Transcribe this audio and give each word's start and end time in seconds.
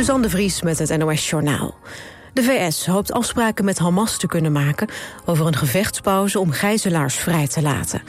Suzanne 0.00 0.22
de 0.22 0.30
Vries 0.30 0.62
met 0.62 0.78
het 0.78 0.98
NOS 0.98 1.30
Journaal. 1.30 1.74
De 2.32 2.42
VS 2.42 2.86
hoopt 2.86 3.12
afspraken 3.12 3.64
met 3.64 3.78
Hamas 3.78 4.18
te 4.18 4.26
kunnen 4.26 4.52
maken... 4.52 4.88
over 5.24 5.46
een 5.46 5.56
gevechtspauze 5.56 6.38
om 6.38 6.50
gijzelaars 6.50 7.14
vrij 7.14 7.48
te 7.48 7.62
laten. 7.62 8.02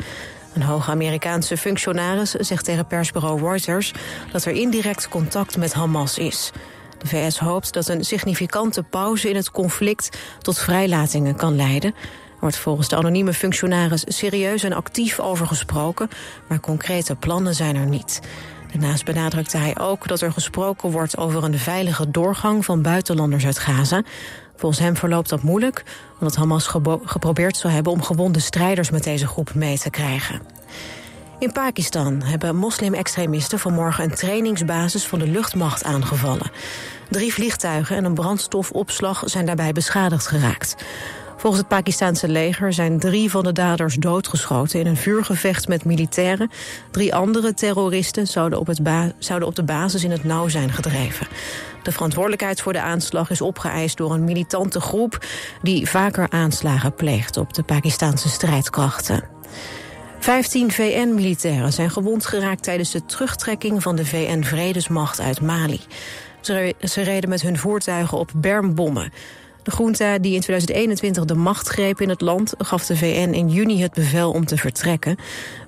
Een 0.54 0.62
hoge 0.62 0.92
Amerikaanse 0.92 1.58
functionaris 1.58 2.32
zegt 2.32 2.66
tegen 2.66 2.88
persbureau 2.88 3.42
Reuters... 3.42 3.94
dat 4.32 4.46
er 4.46 4.52
indirect 4.52 5.10
contact 5.10 5.58
met 5.58 5.74
Hamas 5.74 6.18
is. 6.18 6.52
De 6.98 7.08
VS 7.08 7.40
hoopt 7.40 7.74
dat 7.74 7.88
een 7.88 8.04
significante 8.04 8.84
pauze 8.84 9.30
in 9.30 9.36
het 9.36 9.52
conflict... 9.52 10.18
tot 10.40 10.60
vrijlatingen 10.60 11.36
kan 11.36 11.56
leiden. 11.56 11.94
Er 11.96 12.40
wordt 12.40 12.58
volgens 12.58 12.88
de 12.88 12.96
anonieme 12.96 13.34
functionaris 13.34 14.04
serieus 14.08 14.64
en 14.64 14.74
actief 14.74 15.20
over 15.20 15.48
gesproken... 15.48 16.10
maar 16.48 16.60
concrete 16.60 17.16
plannen 17.16 17.56
zijn 17.56 17.76
er 17.76 17.86
niet. 17.86 18.20
Daarnaast 18.72 19.06
benadrukte 19.06 19.58
hij 19.58 19.80
ook 19.80 20.08
dat 20.08 20.22
er 20.22 20.32
gesproken 20.32 20.92
wordt 20.92 21.18
over 21.18 21.44
een 21.44 21.60
veilige 21.60 22.12
doorgang 22.12 22.66
van 22.66 22.82
buitenlanders 22.82 23.46
uit 23.46 23.60
Gaza. 23.60 24.04
Volgens 24.56 24.82
hem 24.82 24.96
verloopt 24.96 25.30
dat 25.30 25.44
moeilijk, 25.44 25.84
omdat 26.20 26.36
Hamas 26.36 26.68
geprobeerd 27.04 27.58
zou 27.58 27.74
hebben 27.74 27.94
om 27.94 28.02
gewonde 28.02 28.40
strijders 28.40 28.90
met 28.90 29.04
deze 29.04 29.28
groep 29.28 29.54
mee 29.54 29.78
te 29.78 29.90
krijgen. 29.90 30.42
In 31.40 31.52
Pakistan 31.52 32.22
hebben 32.22 32.56
moslim-extremisten 32.56 33.60
vanmorgen 33.60 34.04
een 34.04 34.16
trainingsbasis 34.16 35.06
van 35.06 35.20
de 35.20 35.28
luchtmacht 35.28 35.84
aangevallen. 35.84 36.52
Drie 37.10 37.34
vliegtuigen 37.34 37.96
en 37.96 38.06
een 38.06 38.14
brandstofopslag 38.14 39.24
zijn 39.26 39.46
daarbij 39.46 39.72
beschadigd 39.72 40.28
geraakt. 40.28 40.76
Volgens 41.42 41.62
het 41.62 41.72
Pakistanse 41.72 42.28
leger 42.28 42.74
zijn 42.74 43.00
drie 43.00 43.30
van 43.30 43.44
de 43.44 43.52
daders 43.52 43.96
doodgeschoten 43.96 44.80
in 44.80 44.88
een 44.88 44.98
vuurgevecht 44.98 45.68
met 45.68 45.86
militairen. 45.86 46.52
Drie 46.92 47.16
andere 47.16 47.54
terroristen 47.54 48.28
zouden 48.28 48.60
op, 48.60 48.68
het 48.68 48.82
zouden 49.18 49.48
op 49.48 49.56
de 49.56 49.64
basis 49.64 50.04
in 50.04 50.12
het 50.12 50.24
nauw 50.24 50.48
zijn 50.48 50.72
gedreven. 50.72 51.28
De 51.84 51.92
verantwoordelijkheid 51.92 52.62
voor 52.62 52.74
de 52.74 52.82
aanslag 52.82 53.30
is 53.30 53.42
opgeëist 53.42 53.98
door 53.98 54.14
een 54.14 54.24
militante 54.24 54.82
groep 54.82 55.26
die 55.62 55.90
vaker 55.90 56.30
aanslagen 56.30 56.94
pleegt 56.94 57.38
op 57.38 57.54
de 57.54 57.64
Pakistanse 57.64 58.30
strijdkrachten. 58.30 59.24
Vijftien 60.20 60.72
VN-militairen 60.72 61.74
zijn 61.74 61.92
gewond 61.92 62.26
geraakt 62.26 62.64
tijdens 62.64 62.92
de 62.92 63.06
terugtrekking 63.06 63.82
van 63.82 63.96
de 63.96 64.06
VN-vredesmacht 64.06 65.20
uit 65.20 65.42
Mali. 65.42 65.82
Ze 66.42 67.02
reden 67.02 67.30
met 67.30 67.42
hun 67.42 67.58
voertuigen 67.58 68.18
op 68.18 68.32
bermbommen. 68.36 69.12
De 69.64 69.72
junta 69.78 70.18
die 70.18 70.34
in 70.34 70.42
2021 70.42 71.26
de 71.26 71.36
macht 71.36 71.68
greep 71.68 72.02
in 72.02 72.10
het 72.10 72.22
land... 72.22 72.54
gaf 72.58 72.86
de 72.86 72.98
VN 72.98 73.34
in 73.34 73.50
juni 73.50 73.82
het 73.82 73.94
bevel 73.94 74.32
om 74.32 74.46
te 74.46 74.58
vertrekken. 74.58 75.18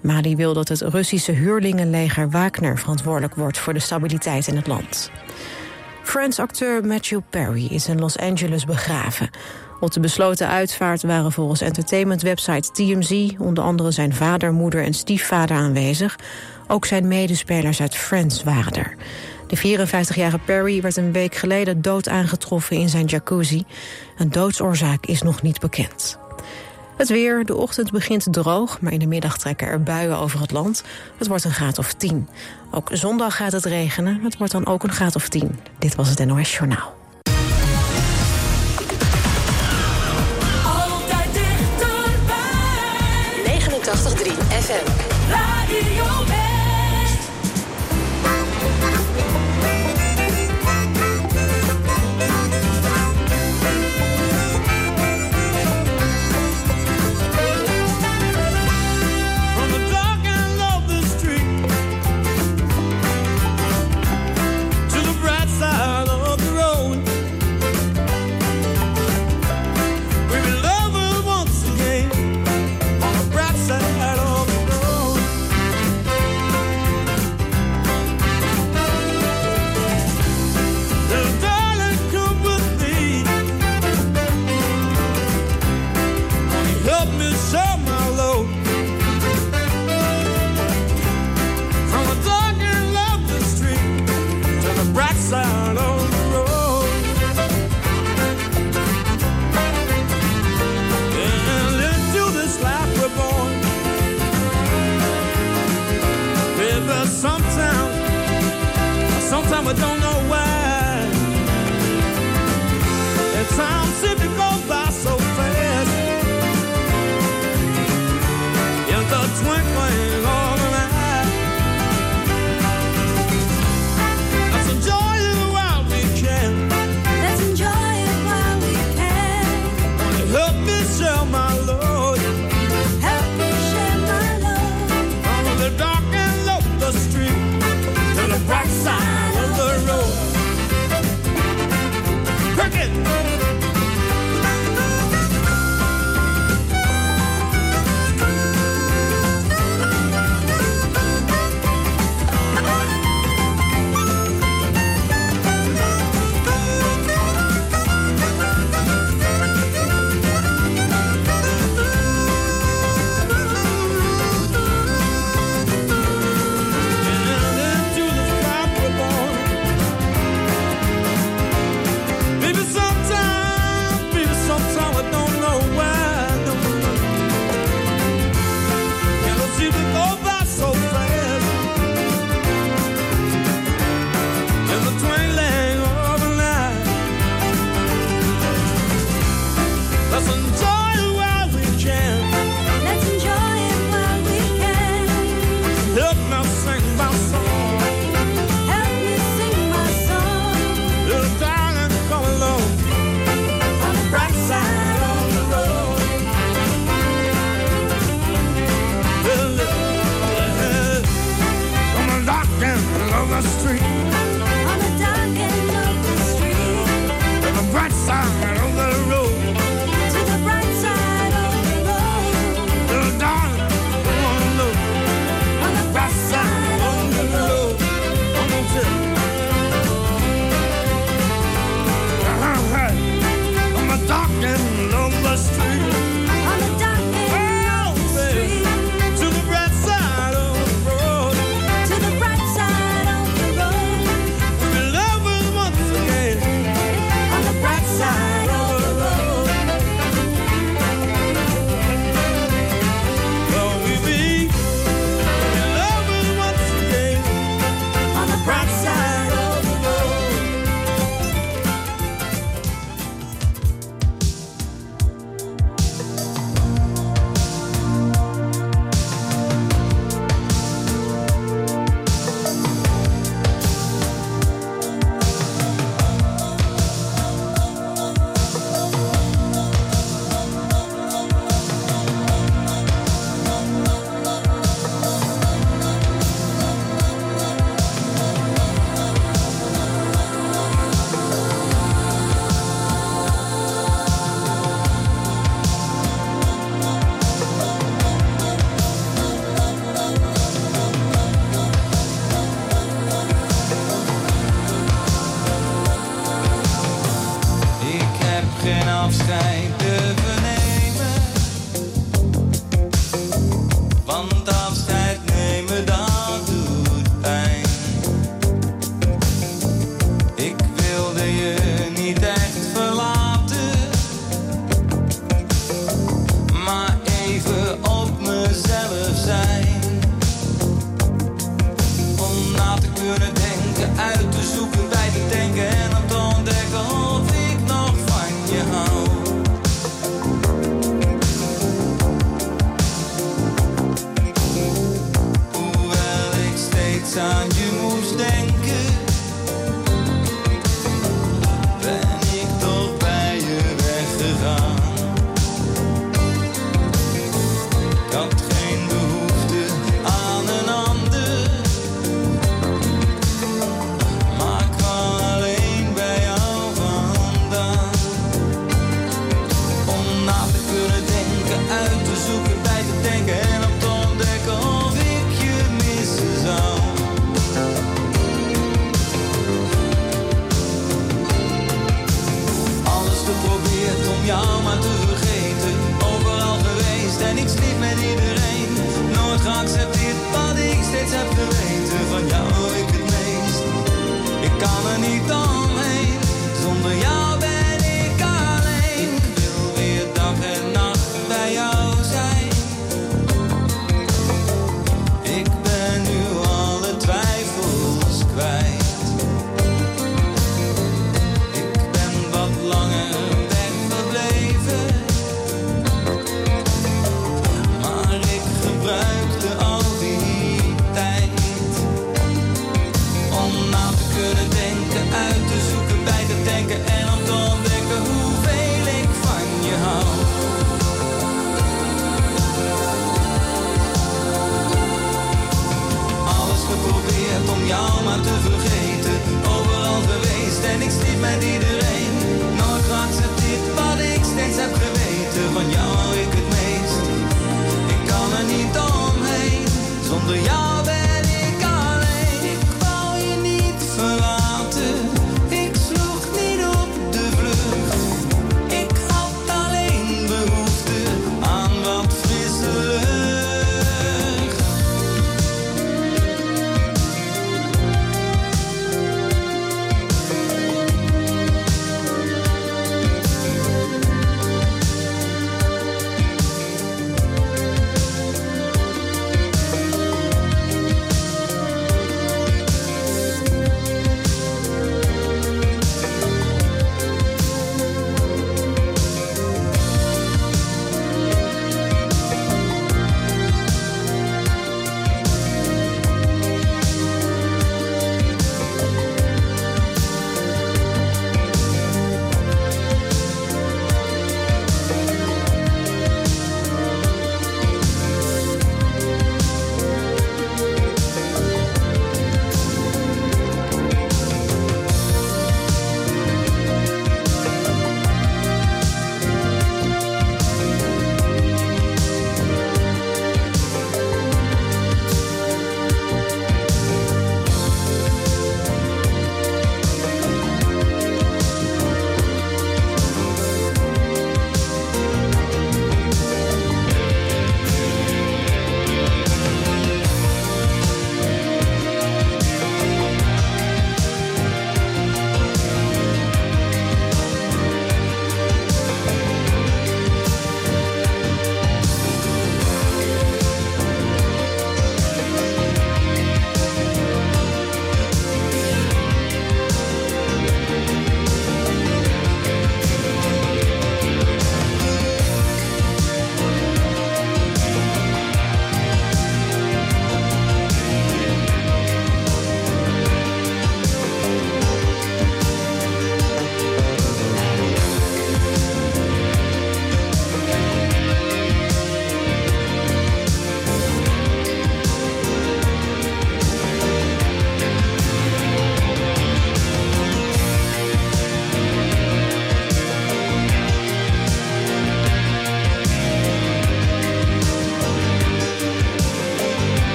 Mali 0.00 0.36
wil 0.36 0.54
dat 0.54 0.68
het 0.68 0.80
Russische 0.80 1.32
huurlingenleger 1.32 2.30
Wagner... 2.30 2.78
verantwoordelijk 2.78 3.34
wordt 3.34 3.58
voor 3.58 3.72
de 3.72 3.80
stabiliteit 3.80 4.46
in 4.46 4.56
het 4.56 4.66
land. 4.66 5.10
Friends-acteur 6.02 6.86
Matthew 6.86 7.20
Perry 7.30 7.66
is 7.66 7.88
in 7.88 7.98
Los 7.98 8.18
Angeles 8.18 8.64
begraven. 8.64 9.30
Op 9.80 9.92
de 9.92 10.00
besloten 10.00 10.48
uitvaart 10.48 11.02
waren 11.02 11.32
volgens 11.32 11.60
entertainmentwebsite 11.60 12.72
TMZ... 12.72 13.30
onder 13.38 13.64
andere 13.64 13.90
zijn 13.90 14.14
vader, 14.14 14.52
moeder 14.52 14.84
en 14.84 14.94
stiefvader 14.94 15.56
aanwezig. 15.56 16.18
Ook 16.66 16.86
zijn 16.86 17.08
medespelers 17.08 17.80
uit 17.80 17.96
Friends 17.96 18.42
waren 18.42 18.72
er. 18.72 18.96
De 19.50 19.78
54-jarige 19.78 20.38
Perry 20.38 20.80
werd 20.80 20.96
een 20.96 21.12
week 21.12 21.34
geleden 21.34 21.82
dood 21.82 22.08
aangetroffen 22.08 22.76
in 22.76 22.88
zijn 22.88 23.04
jacuzzi. 23.04 23.64
Een 24.16 24.30
doodsoorzaak 24.30 25.06
is 25.06 25.22
nog 25.22 25.42
niet 25.42 25.60
bekend. 25.60 26.18
Het 26.96 27.08
weer, 27.08 27.44
de 27.44 27.56
ochtend 27.56 27.90
begint 27.90 28.26
droog, 28.30 28.80
maar 28.80 28.92
in 28.92 28.98
de 28.98 29.06
middag 29.06 29.38
trekken 29.38 29.66
er 29.66 29.82
buien 29.82 30.18
over 30.18 30.40
het 30.40 30.50
land. 30.50 30.84
Het 31.18 31.28
wordt 31.28 31.44
een 31.44 31.50
graad 31.50 31.78
of 31.78 31.92
10. 31.92 32.28
Ook 32.70 32.88
zondag 32.92 33.36
gaat 33.36 33.52
het 33.52 33.64
regenen, 33.64 34.20
het 34.22 34.36
wordt 34.36 34.52
dan 34.52 34.66
ook 34.66 34.82
een 34.82 34.92
graad 34.92 35.16
of 35.16 35.28
10. 35.28 35.58
Dit 35.78 35.94
was 35.94 36.08
het 36.08 36.26
NOS 36.26 36.56
Journaal. 36.56 36.99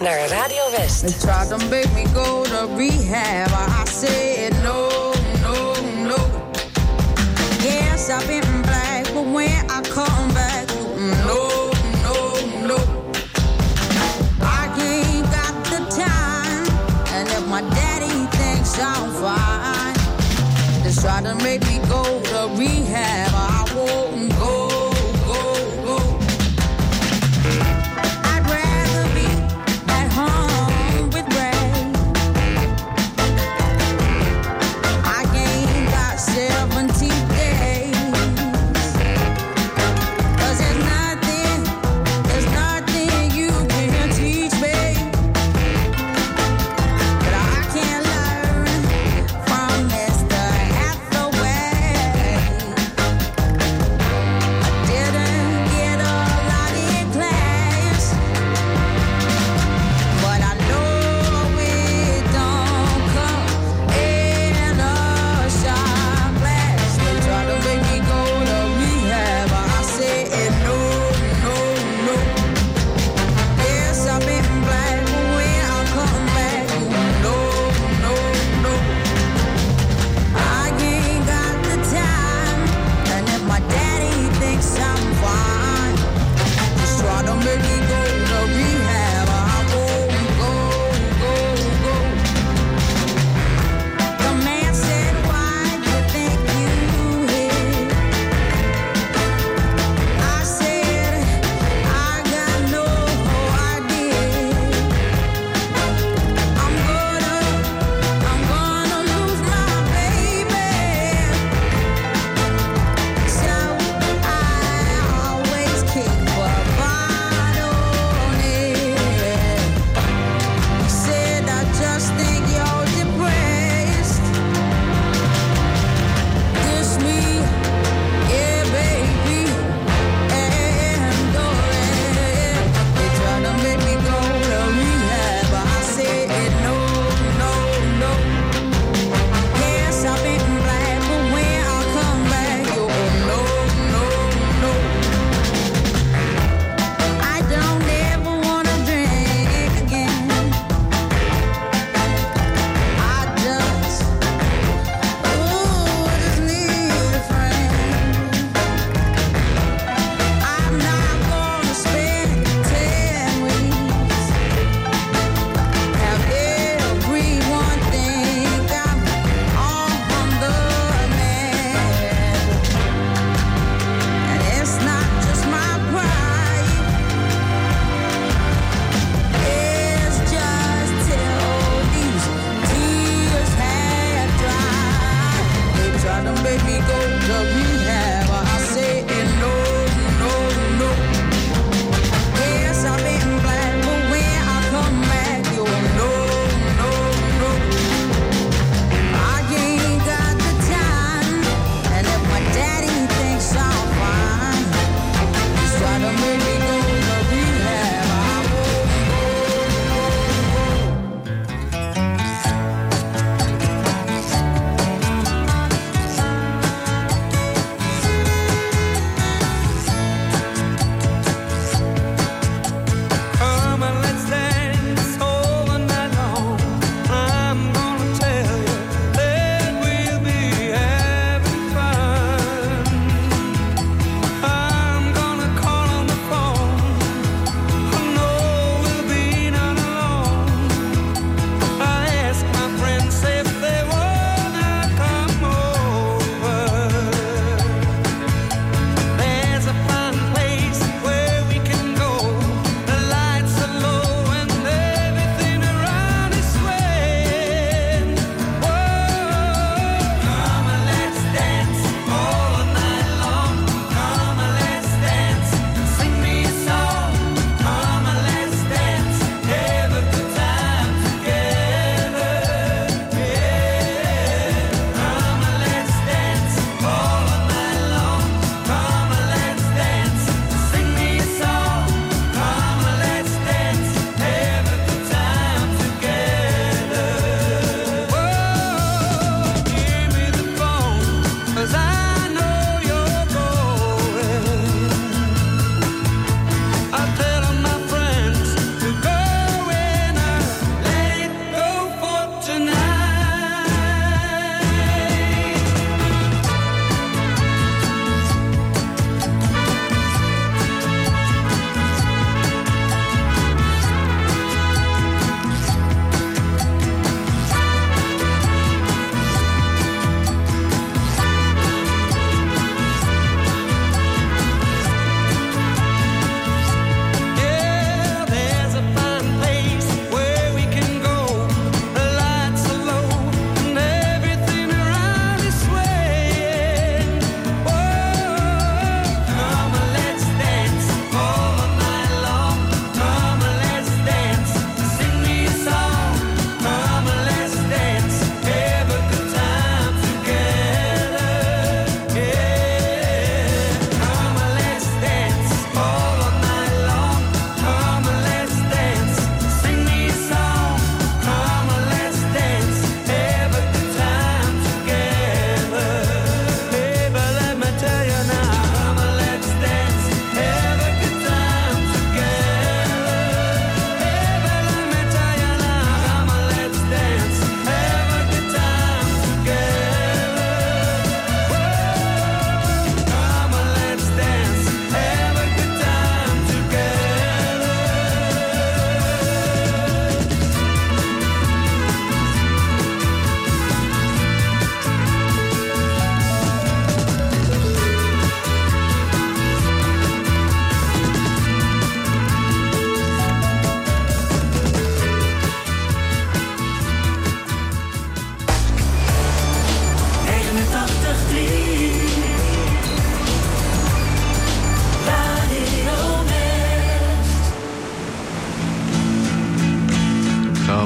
Naar 0.00 0.28
Radio 0.28 0.70
West. 0.76 1.00
They 1.00 1.12
tried 1.12 1.48
to 1.48 1.58
make 1.68 1.92
me 1.94 2.04
go 2.14 2.44
to 2.44 2.68
rehab. 2.76 3.50
I 3.52 3.84
said 3.86 4.52
no, 4.62 5.12
no, 5.42 5.74
no. 6.10 6.16
Yes, 7.62 8.10
I've 8.10 8.26
been 8.26 8.62
black, 8.62 9.04
but 9.14 9.26
when 9.32 9.70
I 9.70 9.80
come 9.82 10.28
back, 10.32 10.66
no, 11.26 11.70
no, 12.02 12.16
no. 12.66 12.78
I 14.40 14.68
ain't 14.80 15.26
got 15.30 15.54
the 15.72 15.80
time, 15.90 16.66
and 17.14 17.28
if 17.28 17.46
my 17.46 17.60
daddy 17.60 18.26
thinks 18.36 18.78
I'm 18.78 19.10
fine, 19.22 19.94
they 20.82 20.92
try 20.92 21.20
to 21.22 21.34
make 21.42 21.62
me 21.66 21.78
go 21.88 22.02
to 22.02 22.48
rehab. 22.56 23.30
I 23.32 23.64
won't 23.76 24.23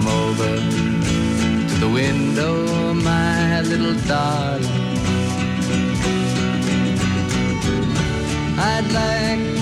come 0.00 0.06
over 0.06 0.54
to 1.68 1.74
the 1.80 1.90
window, 1.92 2.94
my 2.94 3.61
little 3.62 3.94
darling. 4.06 4.64
I'd 8.56 8.87
like 8.92 9.57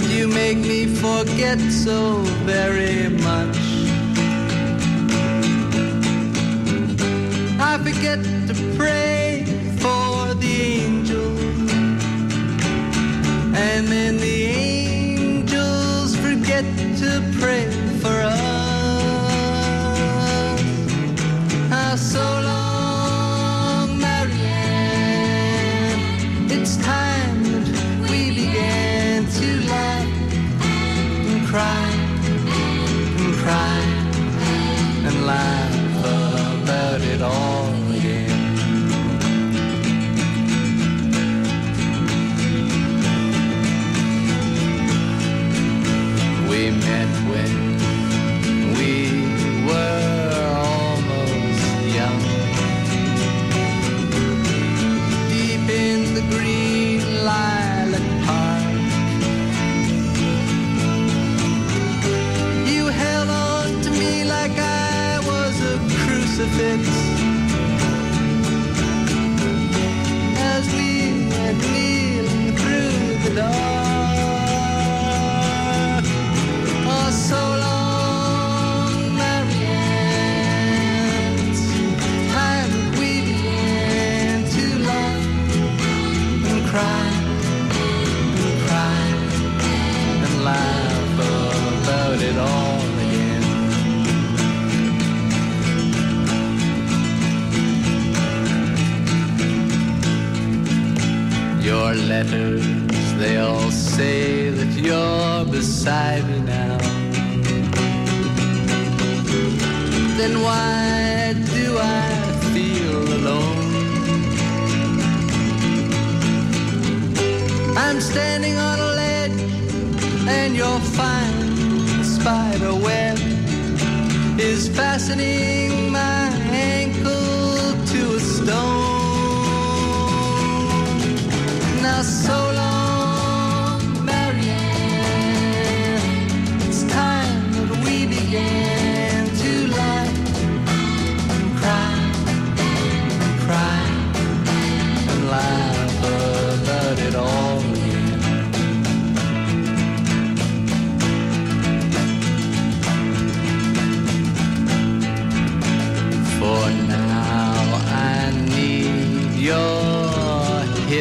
but 0.00 0.08
you 0.10 0.28
make 0.28 0.58
me 0.58 0.86
forget 0.86 1.58
so 1.72 2.18
very 2.46 3.08
much. 3.08 3.58
I 7.58 7.78
forget 7.82 8.37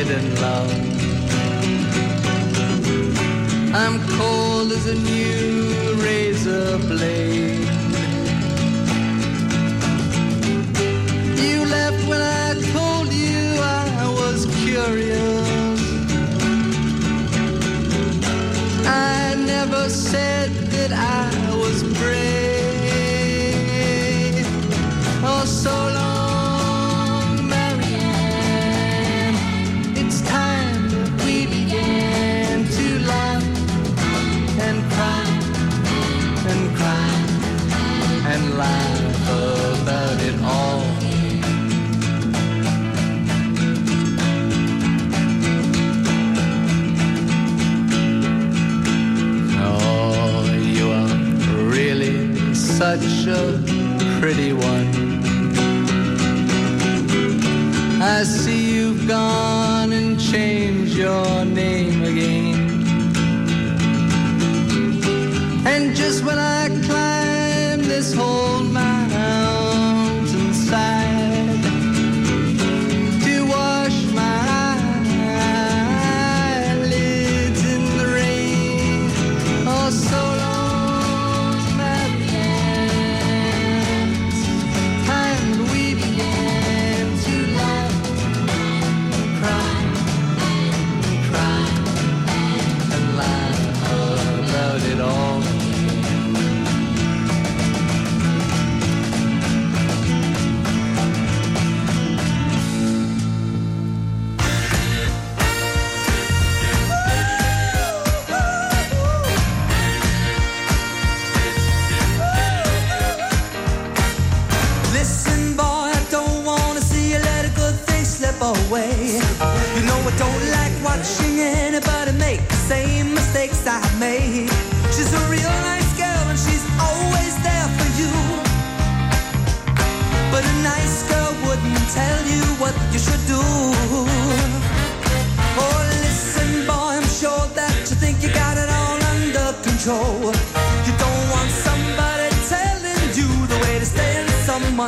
in 0.10 0.36
love. 0.42 0.72
I'm 3.76 4.00
cold 4.18 4.72
as 4.72 4.88
a 4.88 4.96
new 4.96 5.96
razor 6.02 6.78
blade. 6.88 7.68
You 11.44 11.66
left 11.66 12.08
when 12.08 12.22
I 12.22 12.54
told 12.72 13.12
you 13.12 13.40
I 13.60 14.08
was 14.22 14.46
curious. 14.64 15.80
I 18.86 19.36
never 19.36 19.90
said 19.90 20.47
a 53.30 53.62
pretty 54.20 54.54
one. 54.54 54.88
I 58.02 58.24
see 58.24 58.76
you've 58.76 59.08
gone. 59.08 59.57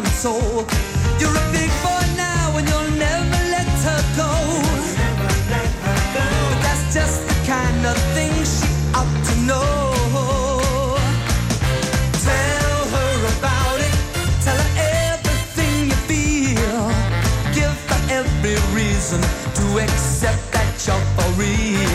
Soul. 0.07 0.65
You're 1.19 1.35
a 1.35 1.45
big 1.51 1.71
boy 1.83 2.03
now 2.15 2.57
and 2.57 2.67
you'll 2.67 2.91
never 2.97 3.39
let 3.55 3.67
her 3.87 4.01
go. 4.15 4.31
But 6.13 6.55
that's 6.63 6.93
just 6.93 7.27
the 7.27 7.37
kind 7.45 7.85
of 7.85 7.97
thing 8.15 8.31
she 8.55 8.69
ought 8.93 9.17
to 9.29 9.35
know. 9.49 9.65
Tell 12.27 12.79
her 12.95 13.15
about 13.37 13.79
it. 13.87 13.95
Tell 14.45 14.57
her 14.57 14.71
everything 15.11 15.89
you 15.91 15.99
feel. 16.09 16.81
Give 17.53 17.77
her 17.91 18.01
every 18.19 18.57
reason 18.75 19.21
to 19.57 19.65
accept 19.83 20.43
that 20.53 20.71
you're 20.85 21.05
for 21.15 21.29
real. 21.41 21.88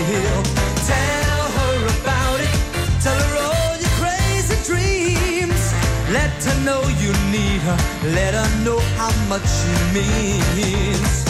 Let 8.13 8.35
her 8.35 8.65
know 8.65 8.79
how 8.99 9.11
much 9.31 9.49
she 9.49 9.73
means. 9.95 11.25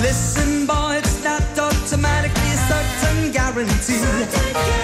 Listen, 0.00 0.66
boy, 0.66 0.98
it's 1.02 1.24
not 1.24 1.42
automatically 1.58 2.50
a 2.52 2.58
certain 2.70 3.32
guarantee. 3.32 3.98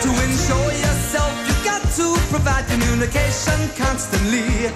To 0.03 0.11
ensure 0.27 0.73
yourself, 0.73 1.33
you 1.47 1.55
got 1.65 1.83
to 1.95 2.19
provide 2.31 2.67
communication 2.67 3.71
constantly. 3.77 4.67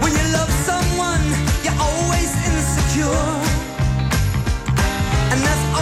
When 0.00 0.12
you 0.12 0.32
love 0.32 0.50
someone, 0.64 1.20
you're 1.62 1.78
always 1.78 2.32
insecure. 2.48 3.59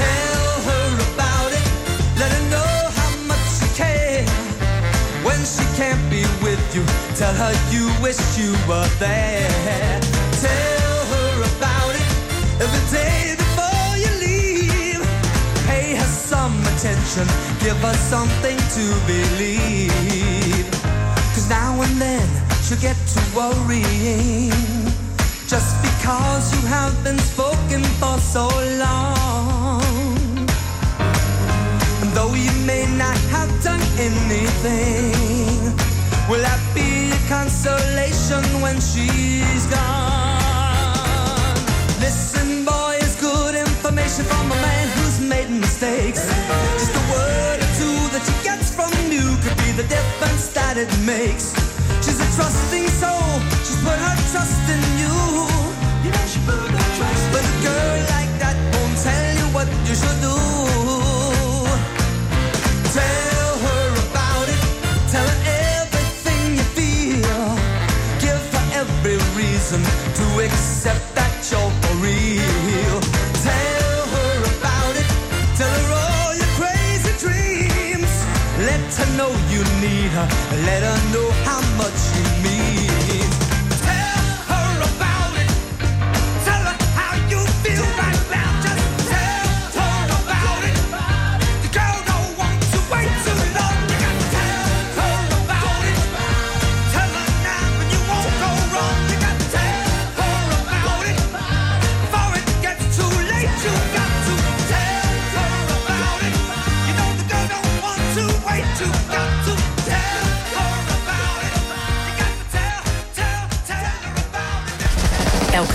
Tell 0.00 0.48
her 0.68 0.88
about 1.12 1.50
it, 1.60 1.66
let 2.20 2.30
her 2.36 2.44
know 2.54 2.74
how 2.98 3.12
much 3.30 3.48
you 3.62 3.68
care. 3.74 4.24
When 5.26 5.40
she 5.44 5.64
can't 5.80 6.04
be 6.10 6.22
with 6.44 6.62
you, 6.74 6.84
tell 7.16 7.34
her 7.34 7.52
you 7.72 7.84
wish 8.02 8.20
you 8.38 8.52
were 8.68 8.88
there. 8.98 10.00
Tell 10.46 10.96
her 11.14 11.32
about 11.52 11.92
it 12.02 12.10
every 12.64 12.84
day 12.98 13.34
before 13.42 13.90
you 14.02 14.10
leave. 14.26 15.02
Pay 15.66 15.94
her 15.94 16.12
some 16.32 16.56
attention, 16.72 17.26
give 17.64 17.78
her 17.88 17.96
something 18.12 18.58
to 18.76 18.84
believe. 19.06 20.66
Cause 21.34 21.48
now 21.48 21.80
and 21.82 22.00
then 22.00 22.45
she'll 22.66 22.78
get 22.78 22.96
to 23.06 23.20
worrying. 23.36 24.50
Just 25.46 25.80
because 25.86 26.52
you 26.52 26.66
have 26.66 26.92
been 27.04 27.18
spoken 27.18 27.82
for 28.00 28.18
so 28.18 28.48
long. 28.82 29.82
And 32.02 32.10
though 32.10 32.34
you 32.34 32.50
may 32.66 32.84
not 32.98 33.16
have 33.30 33.50
done 33.62 33.82
anything, 33.98 35.14
will 36.28 36.42
that 36.42 36.60
be 36.74 37.12
a 37.14 37.20
consolation 37.28 38.42
when 38.60 38.80
she's 38.80 39.66
gone? 39.70 41.54
Listen, 42.00 42.64
boy, 42.64 42.98
it's 42.98 43.20
good 43.20 43.54
information 43.54 44.24
from 44.24 44.50
a 44.50 44.56
man 44.56 44.88
who's 44.96 45.20
made 45.20 45.50
mistakes. 45.50 46.26
Just 46.80 46.96
a 46.96 47.04
word 47.14 47.58
or 47.62 47.70
two 47.78 47.98
that 48.10 48.22
she 48.26 48.34
gets 48.42 48.74
from 48.74 48.90
you 49.08 49.22
could 49.42 49.56
be 49.58 49.70
the 49.70 49.86
difference 49.86 50.48
that 50.48 50.76
it 50.76 50.90
makes. 51.06 51.65
Trusting 52.36 52.86
soul, 53.00 53.40
she's 53.64 53.80
put 53.82 53.96
her 53.96 54.16
trust 54.30 54.68
in 54.68 54.82
you. 55.00 55.16
You 56.04 56.10
know 56.12 56.26
she 56.28 56.38
put 56.44 56.68
her 56.68 56.88
trust 56.96 57.24
But 57.32 57.40
a 57.40 57.54
girl 57.64 57.96
like 58.12 58.32
that 58.42 58.56
won't 58.76 58.96
tell 59.00 59.26
you 59.40 59.46
what 59.56 59.66
you 59.88 59.94
should 59.96 60.20
do. 60.20 60.36
Tell 62.92 63.52
her 63.66 63.88
about 64.04 64.46
it. 64.52 64.60
Tell 65.08 65.24
her 65.24 65.40
everything 65.80 66.60
you 66.60 66.66
feel. 66.76 67.40
Give 68.20 68.42
her 68.52 68.66
every 68.84 69.16
reason 69.32 69.80
to 70.18 70.24
accept 70.44 71.14
that 71.16 71.32
you're 71.50 71.72
for 71.80 71.94
real. 72.04 72.98
Tell 73.48 73.98
her 74.12 74.34
about 74.52 74.94
it. 75.00 75.08
Tell 75.56 75.72
her 75.72 75.88
all 76.04 76.34
your 76.36 76.52
crazy 76.60 77.12
dreams. 77.16 78.12
Let 78.68 78.84
her 79.00 79.08
know 79.16 79.32
you 79.48 79.64
need 79.80 80.10
her. 80.12 80.28
Let 80.68 80.82
her 80.84 81.00
know 81.14 81.45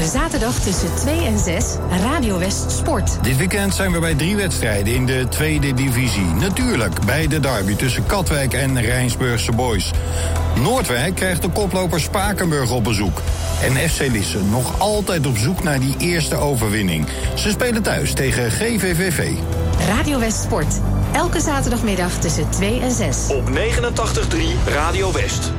Elke 0.02 0.14
zaterdag 0.14 0.60
tussen 0.60 0.96
2 0.96 1.26
en 1.26 1.40
6 1.40 1.66
Radio 2.02 2.40
West 2.40 2.72
Sport. 2.72 3.24
Dit 3.24 3.38
weekend 3.38 3.74
zijn 3.74 3.92
we 3.92 4.00
bij 4.00 4.16
drie 4.16 4.36
wedstrijden 4.36 4.94
in 4.94 5.06
de 5.06 5.26
tweede 5.30 5.74
divisie. 5.74 6.26
Natuurlijk 6.26 7.06
bij 7.06 7.28
de 7.28 7.40
derby 7.40 7.76
tussen 7.76 8.06
Katwijk 8.06 8.54
en 8.54 8.82
Rijnsburgse 8.82 9.52
Boys. 9.52 9.92
Noordwijk 10.62 11.16
krijgt 11.16 11.42
de 11.42 11.50
koploper 11.50 12.00
Spakenburg 12.00 12.72
op 12.72 12.84
bezoek. 12.84 13.22
En 13.64 13.90
FC 13.90 14.00
Lisse 14.00 14.44
nog 14.44 14.80
altijd 14.80 15.26
op 15.26 15.38
zoek 15.38 15.64
naar 15.64 15.80
die 15.80 15.96
eerste 15.98 16.36
overwinning. 16.36 17.08
Ze 17.36 17.50
spelen 17.50 17.84
thuis 17.84 18.14
tegen 18.14 18.52
GVVV. 18.52 19.32
Radio 19.88 20.20
West 20.20 20.42
Sport. 20.42 20.80
Elke 21.14 21.40
zaterdagmiddag 21.40 22.12
tussen 22.12 22.50
2 22.50 22.80
en 22.80 22.92
6. 22.92 23.18
Op 23.28 23.50
89.3 23.50 24.74
Radio 24.74 25.12
West. 25.12 25.52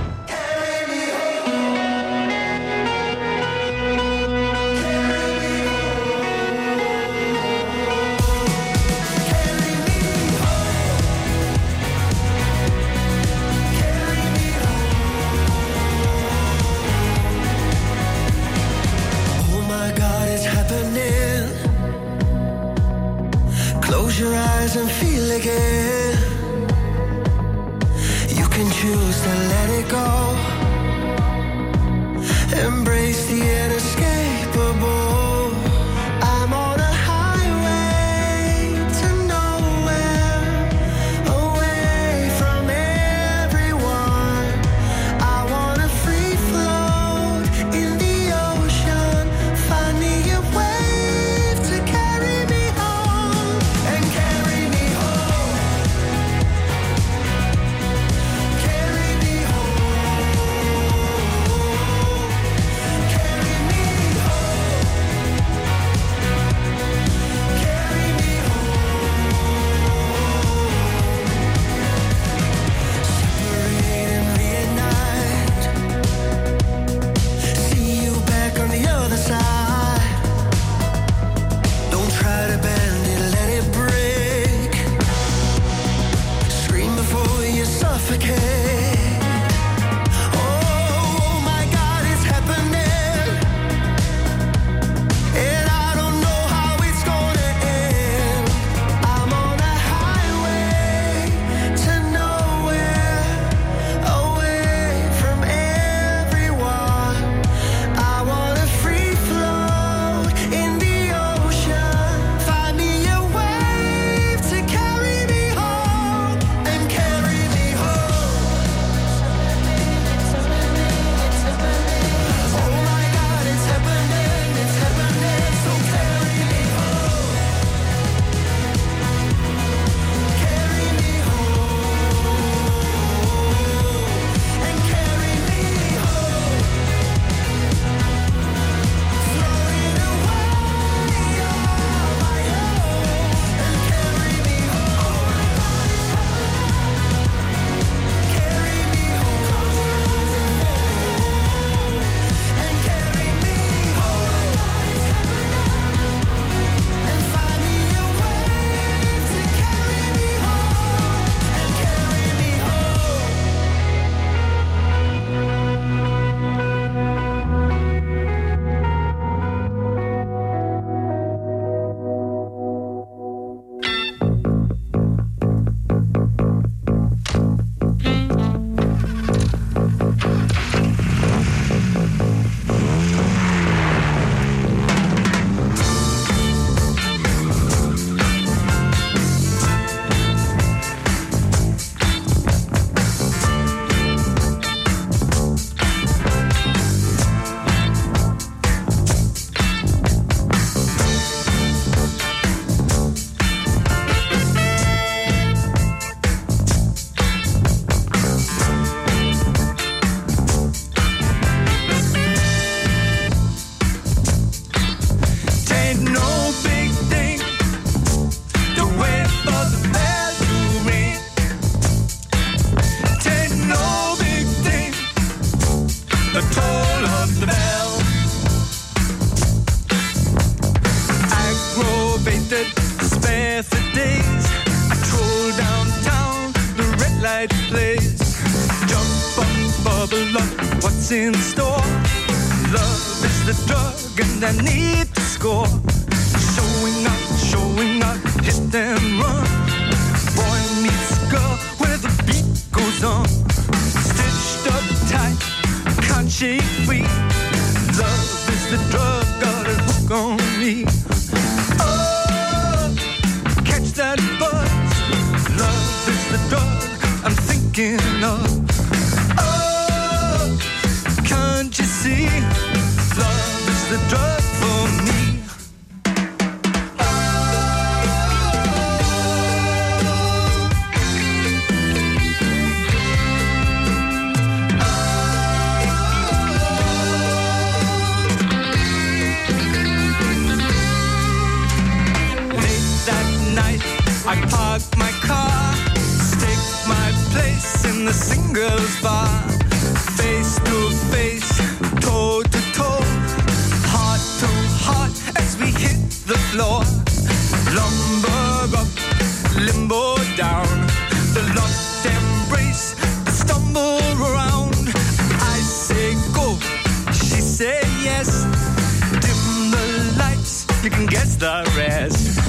you 320.85 320.90
can 320.90 321.07
guess 321.07 321.37
the 321.37 321.62
rest. 321.77 322.40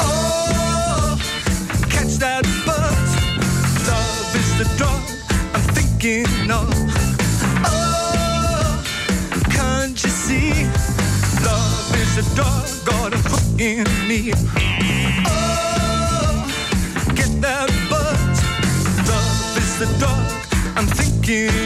Oh, 0.00 1.16
catch 1.88 2.16
that 2.16 2.44
buzz. 2.66 3.10
Love 3.86 4.34
is 4.34 4.58
the 4.58 4.64
drug 4.76 5.02
I'm 5.54 5.62
thinking 5.76 6.50
of. 6.50 6.74
Oh, 7.64 8.82
can't 9.50 10.02
you 10.02 10.10
see? 10.10 10.50
Love 11.44 11.94
is 11.94 12.16
the 12.16 12.24
drug 12.34 12.66
got 12.84 13.12
a 13.12 13.18
hook 13.18 13.60
in 13.60 13.86
me. 14.08 14.32
Oh, 15.26 16.46
get 17.14 17.30
that 17.40 17.70
buzz. 17.88 18.42
Love 19.08 19.56
is 19.56 19.78
the 19.78 19.86
drug 19.98 20.26
I'm 20.76 20.86
thinking 20.86 21.57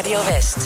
Radio 0.00 0.20
West. 0.20 0.60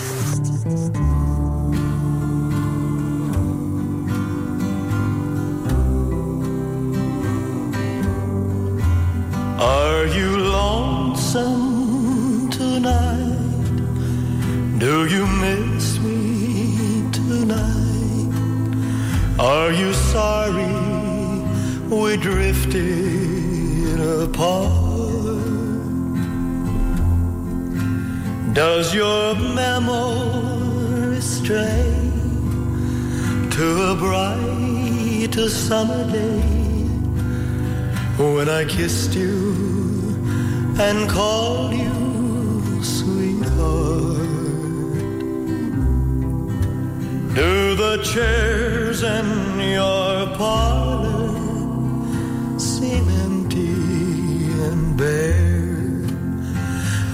Are 9.59 10.07
you 10.07 10.37
lonesome 10.39 11.69
tonight? 12.51 13.79
Do 14.79 15.07
you 15.07 15.27
miss 15.27 15.99
me 15.99 17.11
tonight? 17.11 18.31
Are 19.41 19.73
you 19.73 19.93
sorry 19.95 20.77
we 21.91 22.17
drifted 22.19 23.99
apart? 23.99 24.84
Does 28.55 28.95
your 28.95 29.35
memory 29.35 31.21
stray 31.21 32.01
to 33.51 33.67
a 33.91 33.95
bright 33.97 35.35
summer 35.51 36.11
day? 36.11 36.65
when 38.19 38.49
I 38.49 38.65
kissed 38.65 39.15
you 39.15 40.15
and 40.79 41.09
called 41.09 41.75
you 41.75 42.85
sweetheart. 42.85 44.29
Do 47.35 47.75
the 47.75 48.01
chairs 48.05 49.03
in 49.03 49.59
your 49.59 50.27
parlor 50.37 51.39
seem 52.59 53.09
empty 53.09 53.73
and 54.63 54.97
bare? 54.97 55.44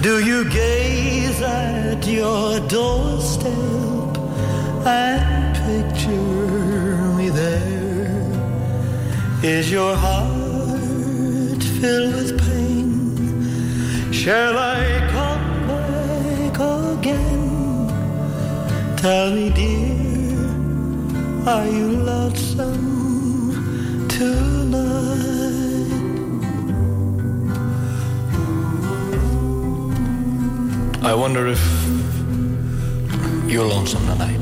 Do 0.01 0.17
you 0.25 0.49
gaze 0.49 1.39
at 1.43 2.07
your 2.07 2.59
doorstep 2.61 3.53
and 4.83 5.55
picture 5.67 6.97
me 7.17 7.29
there? 7.29 8.25
Is 9.43 9.71
your 9.71 9.95
heart 9.95 11.61
filled 11.79 12.15
with 12.15 12.39
pain? 12.39 14.11
Shall 14.11 14.57
I 14.57 15.07
come 15.11 15.67
back 15.67 16.57
again? 16.97 17.45
Tell 18.97 19.29
me, 19.29 19.51
dear, 19.51 20.49
are 21.47 21.67
you 21.67 21.89
lonesome 22.09 22.70
I 31.03 31.15
wonder 31.15 31.47
if 31.47 31.59
you're 33.51 33.65
lonesome 33.65 34.05
tonight. 34.05 34.37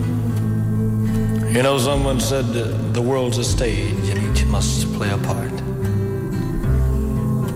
You 1.53 1.63
know, 1.63 1.77
someone 1.77 2.19
said 2.19 2.47
the 2.93 3.01
world's 3.01 3.37
a 3.37 3.45
stage 3.45 4.09
and 4.09 4.37
each 4.37 4.45
must 4.45 4.91
play 4.93 5.09
a 5.09 5.17
part. 5.19 5.51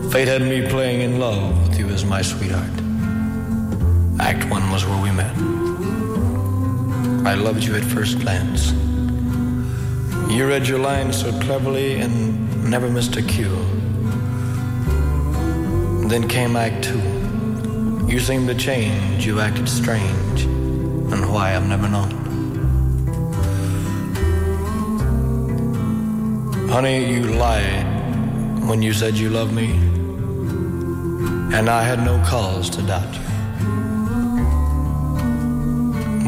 Fate 0.09 0.29
had 0.29 0.41
me 0.41 0.65
playing 0.69 1.01
in 1.01 1.19
love 1.19 1.67
with 1.67 1.77
you 1.77 1.89
as 1.89 2.05
my 2.05 2.21
sweetheart. 2.21 2.71
Act 4.21 4.49
one 4.49 4.71
was 4.71 4.85
where 4.85 5.03
we 5.03 5.11
met. 5.11 5.35
I 7.27 7.33
loved 7.33 7.61
you 7.61 7.75
at 7.75 7.83
first 7.83 8.21
glance. 8.21 8.71
You 10.31 10.47
read 10.47 10.65
your 10.65 10.79
lines 10.79 11.19
so 11.19 11.37
cleverly 11.41 11.99
and 11.99 12.71
never 12.71 12.89
missed 12.89 13.17
a 13.17 13.21
cue. 13.21 13.53
Then 16.07 16.25
came 16.29 16.55
Act 16.55 16.81
two. 16.81 17.12
You 18.07 18.19
seemed 18.19 18.47
to 18.47 18.55
change, 18.55 19.25
you 19.25 19.39
acted 19.39 19.67
strange, 19.67 20.43
and 20.43 21.31
why 21.33 21.55
I've 21.55 21.67
never 21.67 21.87
known. 21.89 22.11
Honey, 26.69 27.11
you 27.11 27.23
lied 27.23 27.85
when 28.67 28.81
you 28.81 28.93
said 28.93 29.15
you 29.15 29.29
loved 29.29 29.53
me, 29.53 29.71
and 31.55 31.69
I 31.69 31.83
had 31.83 32.03
no 32.03 32.17
cause 32.25 32.69
to 32.71 32.81
doubt 32.81 33.13
you. 33.13 33.21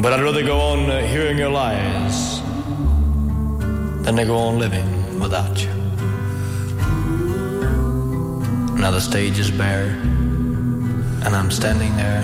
But 0.01 0.13
I'd 0.13 0.21
rather 0.21 0.43
go 0.43 0.59
on 0.59 0.86
hearing 1.07 1.38
your 1.38 1.49
lies 1.49 2.41
than 4.03 4.15
to 4.17 4.26
go 4.26 4.38
on 4.38 4.59
living 4.59 5.19
without 5.19 5.63
you. 5.63 5.73
Now 8.80 8.91
the 8.91 9.01
stage 9.01 9.39
is 9.39 9.49
bare, 9.49 9.95
and 11.26 11.36
I'm 11.36 11.49
standing 11.49 11.97
there 11.97 12.23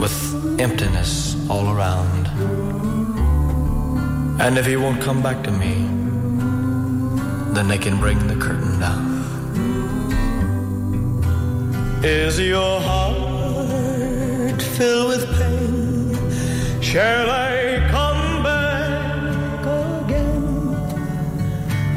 with 0.00 0.16
emptiness 0.58 1.36
all 1.50 1.68
around. 1.68 2.26
And 4.40 4.56
if 4.56 4.64
he 4.64 4.76
won't 4.76 5.02
come 5.02 5.22
back 5.22 5.44
to 5.44 5.50
me, 5.50 5.74
then 7.52 7.68
they 7.68 7.76
can 7.76 8.00
bring 8.00 8.18
the 8.26 8.36
curtain 8.36 8.80
down. 8.80 9.18
Is 12.02 12.40
your 12.40 12.80
heart 12.80 14.62
filled 14.62 15.08
with 15.08 15.26
pain? 15.38 16.80
Shall 16.80 17.28
I 17.28 17.86
come 17.90 18.42
back 18.42 19.66
again? 20.06 20.86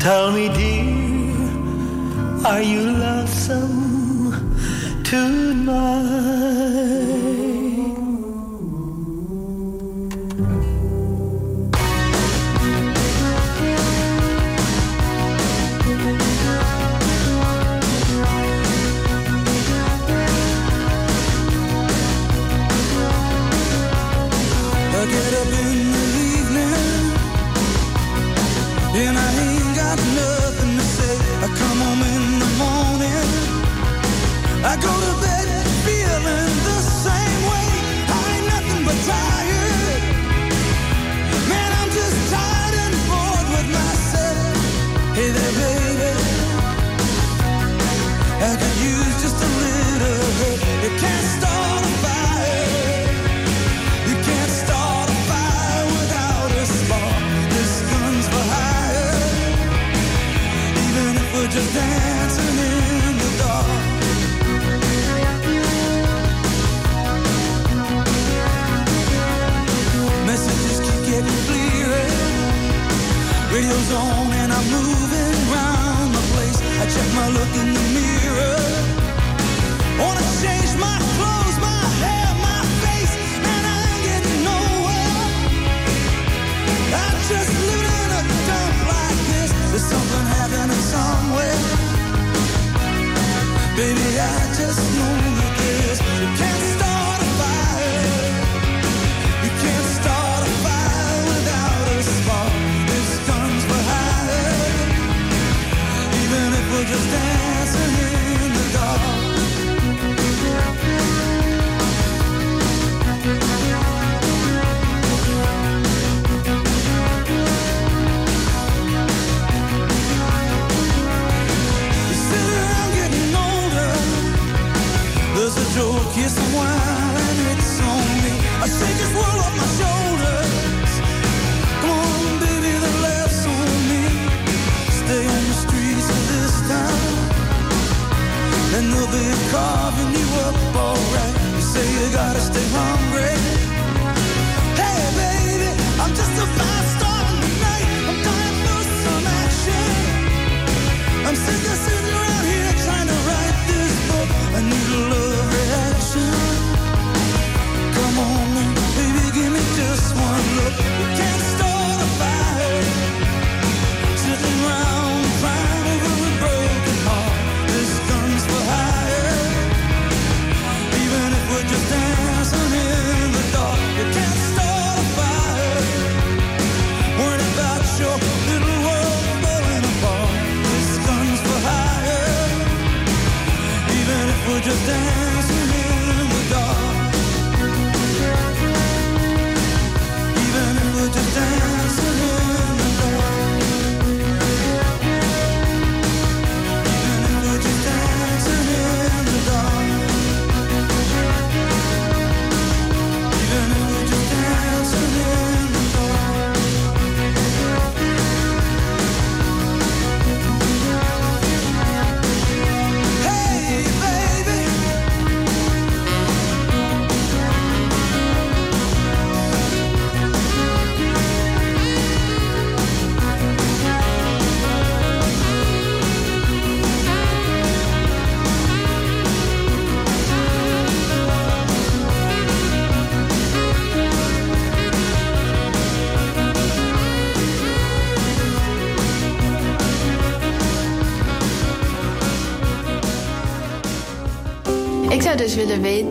Tell 0.01 0.31
me, 0.33 0.49
dear, 0.49 0.91
are 2.45 2.61
you 2.61 2.81
lonesome 2.81 3.90
tonight? 5.11 5.51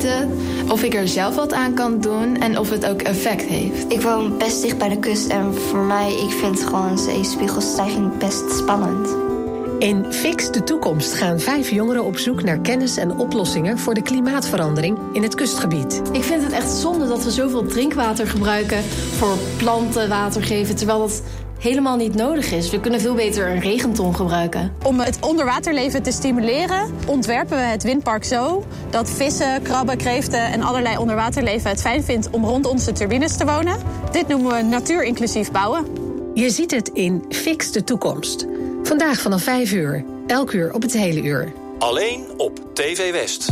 Weten 0.02 0.30
of 0.70 0.82
ik 0.82 0.94
er 0.94 1.08
zelf 1.08 1.34
wat 1.34 1.52
aan 1.52 1.74
kan 1.74 2.00
doen 2.00 2.36
en 2.36 2.58
of 2.58 2.70
het 2.70 2.86
ook 2.86 3.02
effect 3.02 3.44
heeft. 3.44 3.92
Ik 3.92 4.00
woon 4.00 4.38
best 4.38 4.62
dicht 4.62 4.78
bij 4.78 4.88
de 4.88 4.98
kust 4.98 5.28
en 5.28 5.54
voor 5.54 5.78
mij, 5.84 6.12
ik 6.12 6.30
vind 6.30 6.60
gewoon 6.60 6.98
zeespiegelstijging 6.98 8.18
best 8.18 8.52
spannend. 8.52 9.08
In 9.78 10.12
Fix 10.12 10.50
de 10.50 10.64
Toekomst 10.64 11.12
gaan 11.12 11.40
vijf 11.40 11.70
jongeren 11.70 12.04
op 12.04 12.18
zoek 12.18 12.42
naar 12.42 12.58
kennis 12.58 12.96
en 12.96 13.18
oplossingen 13.18 13.78
voor 13.78 13.94
de 13.94 14.02
klimaatverandering 14.02 14.98
in 15.12 15.22
het 15.22 15.34
kustgebied. 15.34 16.02
Ik 16.12 16.22
vind 16.22 16.42
het 16.42 16.52
echt 16.52 16.70
zonde 16.70 17.08
dat 17.08 17.24
we 17.24 17.30
zoveel 17.30 17.66
drinkwater 17.66 18.26
gebruiken 18.26 18.82
voor 19.16 19.36
planten 19.56 20.08
water 20.08 20.42
geven, 20.42 20.76
terwijl 20.76 20.98
dat 20.98 21.22
helemaal 21.60 21.96
niet 21.96 22.14
nodig 22.14 22.52
is. 22.52 22.70
We 22.70 22.80
kunnen 22.80 23.00
veel 23.00 23.14
beter 23.14 23.50
een 23.50 23.60
regenton 23.60 24.14
gebruiken. 24.14 24.72
Om 24.82 25.00
het 25.00 25.18
onderwaterleven 25.20 26.02
te 26.02 26.12
stimuleren, 26.12 26.90
ontwerpen 27.06 27.56
we 27.56 27.62
het 27.62 27.82
windpark 27.82 28.24
zo 28.24 28.64
dat 28.90 29.10
vissen, 29.10 29.62
krabben, 29.62 29.96
kreeften 29.96 30.44
en 30.44 30.62
allerlei 30.62 30.96
onderwaterleven 30.96 31.70
het 31.70 31.80
fijn 31.80 32.02
vindt 32.02 32.30
om 32.30 32.44
rond 32.44 32.66
onze 32.66 32.92
turbines 32.92 33.36
te 33.36 33.44
wonen. 33.44 33.76
Dit 34.12 34.28
noemen 34.28 34.54
we 34.54 34.62
natuurinclusief 34.62 35.50
bouwen. 35.50 35.86
Je 36.34 36.50
ziet 36.50 36.70
het 36.70 36.88
in 36.88 37.24
Fix 37.28 37.72
de 37.72 37.84
Toekomst. 37.84 38.46
Vandaag 38.82 39.20
vanaf 39.20 39.42
5 39.42 39.72
uur. 39.72 40.04
Elk 40.26 40.52
uur 40.52 40.74
op 40.74 40.82
het 40.82 40.92
hele 40.92 41.22
uur. 41.22 41.52
Alleen 41.78 42.24
op 42.36 42.60
TV 42.74 43.12
West. 43.12 43.48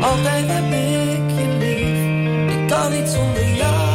Altijd 0.00 0.44
heb 0.48 0.64
ik 0.64 1.30
je 1.38 1.56
lief. 1.58 2.56
Ik 2.56 2.66
kan 2.68 2.92
niet 2.92 3.08
zonder 3.08 3.48
jou. 3.54 3.87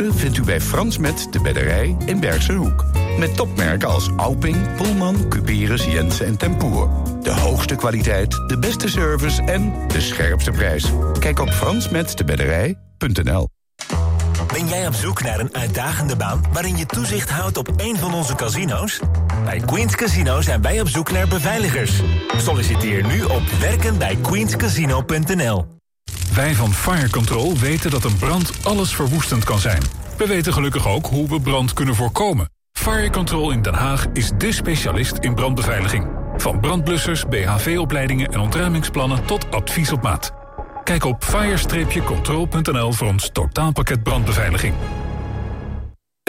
Vindt 0.00 0.36
u 0.36 0.42
bij 0.42 0.60
Frans 0.60 0.98
Met 0.98 1.26
de 1.30 1.40
Bedderij 1.40 1.96
in 2.06 2.20
Bergse 2.20 2.52
Hoek. 2.52 2.84
Met 3.18 3.36
topmerken 3.36 3.88
als 3.88 4.10
Alping, 4.16 4.74
Pullman, 4.76 5.28
Cuperus, 5.28 5.84
Jensen 5.84 6.26
en 6.26 6.36
Tempoer. 6.36 6.88
De 7.22 7.32
hoogste 7.32 7.74
kwaliteit, 7.74 8.30
de 8.46 8.58
beste 8.58 8.88
service 8.88 9.42
en 9.42 9.72
de 9.88 10.00
scherpste 10.00 10.50
prijs. 10.50 10.92
Kijk 11.18 11.38
op 11.38 11.50
fransmetdebedderij.nl 11.50 13.48
Ben 14.46 14.68
jij 14.68 14.86
op 14.86 14.94
zoek 14.94 15.22
naar 15.22 15.40
een 15.40 15.54
uitdagende 15.54 16.16
baan 16.16 16.42
waarin 16.52 16.76
je 16.76 16.86
toezicht 16.86 17.30
houdt 17.30 17.56
op 17.56 17.68
een 17.76 17.96
van 17.96 18.14
onze 18.14 18.34
casino's? 18.34 19.00
Bij 19.44 19.58
Queens 19.58 19.96
Casino 19.96 20.40
zijn 20.40 20.62
wij 20.62 20.80
op 20.80 20.88
zoek 20.88 21.12
naar 21.12 21.28
beveiligers. 21.28 22.00
Solliciteer 22.36 23.06
nu 23.06 23.22
op 23.22 23.42
werkenbijqueenscasino.nl. 23.60 25.73
Wij 26.34 26.54
van 26.54 26.72
Fire 26.72 27.10
Control 27.10 27.58
weten 27.58 27.90
dat 27.90 28.04
een 28.04 28.16
brand 28.16 28.52
alles 28.62 28.94
verwoestend 28.94 29.44
kan 29.44 29.58
zijn. 29.58 29.82
We 30.16 30.26
weten 30.26 30.52
gelukkig 30.52 30.88
ook 30.88 31.06
hoe 31.06 31.28
we 31.28 31.40
brand 31.40 31.72
kunnen 31.72 31.94
voorkomen. 31.94 32.48
Fire 32.72 33.10
Control 33.10 33.50
in 33.50 33.62
Den 33.62 33.74
Haag 33.74 34.06
is 34.12 34.30
dé 34.38 34.52
specialist 34.52 35.16
in 35.20 35.34
brandbeveiliging. 35.34 36.06
Van 36.36 36.60
brandblussers, 36.60 37.24
BHV-opleidingen 37.24 38.32
en 38.32 38.40
ontruimingsplannen 38.40 39.24
tot 39.24 39.50
advies 39.50 39.92
op 39.92 40.02
maat. 40.02 40.32
Kijk 40.84 41.04
op 41.04 41.24
fire-control.nl 41.24 42.92
voor 42.92 43.08
ons 43.08 43.30
totaalpakket 43.32 44.02
brandbeveiliging. 44.02 44.74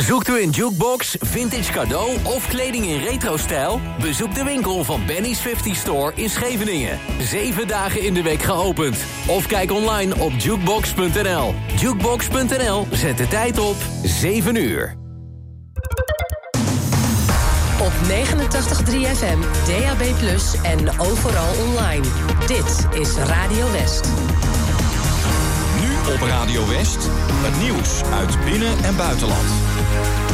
Zoekt 0.02 0.28
u 0.30 0.42
een 0.42 0.50
jukebox, 0.50 1.16
vintage 1.20 1.72
cadeau 1.72 2.18
of 2.24 2.48
kleding 2.48 2.86
in 2.86 3.00
retro-stijl? 3.02 3.82
Bezoek 4.00 4.36
de 4.36 4.44
winkel 4.44 4.84
van 4.84 5.06
Benny's 5.06 5.40
50 5.40 5.76
Store 5.76 6.12
in 6.16 6.30
Scheveningen. 6.30 7.00
Zeven 7.20 7.68
dagen 7.68 8.02
in 8.02 8.14
de 8.14 8.22
week 8.22 8.42
geopend. 8.42 8.98
Of 9.28 9.48
kijk 9.48 9.72
online 9.72 10.16
op 10.16 10.32
jukebox.nl. 10.32 11.56
Jukebox.nl 11.80 12.88
zet 12.92 13.18
de 13.18 13.28
tijd 13.28 13.60
op 13.60 13.76
7 14.04 14.56
uur. 14.56 14.96
Op 17.80 17.92
89.3 18.08 19.16
FM, 19.16 19.40
DAB+, 19.68 20.02
en 20.64 21.00
overal 21.00 21.54
online. 21.68 22.06
Dit 22.48 22.88
is 23.02 23.16
Radio 23.16 23.72
West. 23.72 24.10
Nu 25.82 26.14
op 26.14 26.22
Radio 26.22 26.68
West, 26.68 27.10
het 27.22 27.62
nieuws 27.62 28.04
uit 28.04 28.46
binnen- 28.46 28.84
en 28.84 28.96
buitenland. 28.96 29.75
Bye. 29.96 30.25